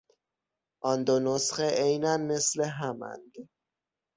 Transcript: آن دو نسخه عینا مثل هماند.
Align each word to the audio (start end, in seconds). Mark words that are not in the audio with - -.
آن 0.89 0.99
دو 1.07 1.15
نسخه 1.27 1.67
عینا 1.81 2.13
مثل 2.29 2.59
هماند. 2.77 3.31